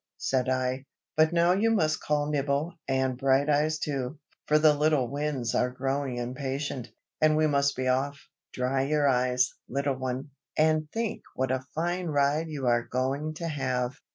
[0.17, 0.85] said I.
[1.15, 6.17] "But now you must call Nibble, and Brighteyes too, for the little Winds are growing
[6.17, 8.19] impatient, and we must be off.
[8.51, 13.47] Dry your eyes, little one, and think what a fine ride you are going to
[13.47, 13.99] have!"